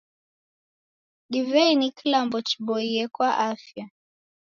[1.31, 3.85] Divei ni kilambo chiboie kwa afya?